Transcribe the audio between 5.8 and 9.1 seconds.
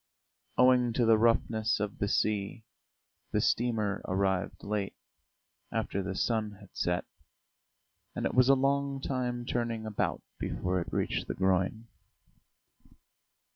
the sun had set, and it was a long